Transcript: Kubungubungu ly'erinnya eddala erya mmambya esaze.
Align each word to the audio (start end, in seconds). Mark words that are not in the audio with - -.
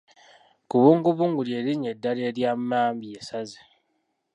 Kubungubungu 0.69 1.41
ly'erinnya 1.47 1.89
eddala 1.95 2.21
erya 2.29 2.51
mmambya 2.59 3.13
esaze. 3.21 3.59